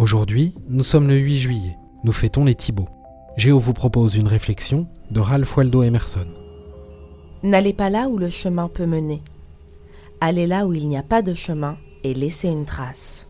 [0.00, 2.88] Aujourd'hui, nous sommes le 8 juillet, nous fêtons les Thibauts.
[3.36, 6.24] Géo vous propose une réflexion de Ralph Waldo Emerson.
[7.42, 9.20] N'allez pas là où le chemin peut mener.
[10.22, 13.28] Allez là où il n'y a pas de chemin et laissez une trace.